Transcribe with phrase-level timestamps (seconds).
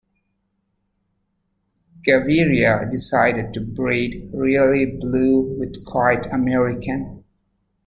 [2.03, 7.23] Gaviria decided to breed Really Blue with Quiet American.